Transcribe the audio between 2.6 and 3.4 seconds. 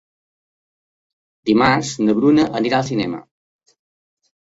anirà al cinema.